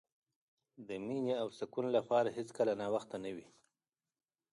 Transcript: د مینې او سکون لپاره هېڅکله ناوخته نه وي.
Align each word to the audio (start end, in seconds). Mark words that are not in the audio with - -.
د 0.87 0.89
مینې 1.05 1.33
او 1.41 1.47
سکون 1.59 1.85
لپاره 1.97 2.29
هېڅکله 2.37 2.73
ناوخته 2.81 3.15
نه 3.23 3.31
وي. 3.35 3.47